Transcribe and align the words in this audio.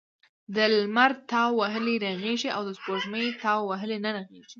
د 0.55 0.57
لمر 0.77 1.11
تاو 1.31 1.49
وهلی 1.61 1.95
رغیږي 2.05 2.49
او 2.55 2.61
دسپوږمۍ 2.69 3.27
تاو 3.41 3.59
وهلی 3.69 3.97
نه 4.05 4.09
رغیږی. 4.17 4.47